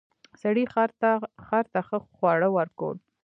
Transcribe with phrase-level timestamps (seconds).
[0.41, 1.11] سړي خر ته
[1.87, 2.97] ښه خواړه ورکول.